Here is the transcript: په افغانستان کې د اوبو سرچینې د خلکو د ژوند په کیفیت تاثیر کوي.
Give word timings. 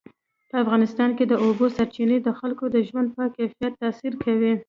په 0.49 0.55
افغانستان 0.63 1.09
کې 1.17 1.25
د 1.27 1.33
اوبو 1.43 1.65
سرچینې 1.75 2.17
د 2.21 2.29
خلکو 2.39 2.65
د 2.75 2.77
ژوند 2.87 3.07
په 3.17 3.23
کیفیت 3.37 3.73
تاثیر 3.81 4.13
کوي. 4.23 4.53